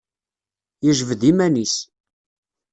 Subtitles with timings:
[0.83, 1.75] Yejbed iman-is.